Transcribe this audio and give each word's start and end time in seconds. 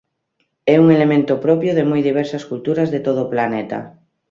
É 0.73 0.75
un 0.83 0.87
elemento 0.95 1.33
propio 1.45 1.71
de 1.77 1.87
moi 1.89 2.01
diversas 2.09 2.43
culturas 2.49 2.91
de 2.93 2.99
todo 3.05 3.19
o 3.23 3.31
planeta. 3.33 3.79